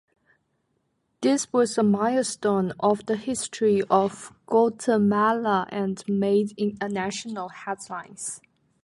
This 1.21 1.53
was 1.53 1.77
a 1.77 1.83
milestone 1.83 2.73
of 2.79 3.05
the 3.05 3.15
history 3.15 3.83
of 3.83 4.33
Guatemala 4.47 5.67
and 5.69 6.03
made 6.09 6.55
national 6.81 7.49
headlines. 7.49 8.41